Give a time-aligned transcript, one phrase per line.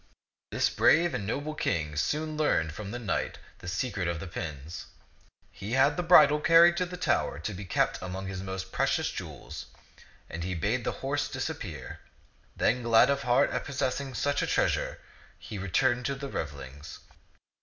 [0.49, 4.87] This brave and noble King soon learned from the knight the secret of the pins.
[5.51, 8.71] He had the bridle car ried to the tower to be kept among his most
[8.71, 9.67] precious jewels;
[10.27, 11.99] and he bade the horse disappear.
[12.55, 14.99] Then, glad of heart at possessing such a treasure,
[15.37, 16.97] he returned to the revelings.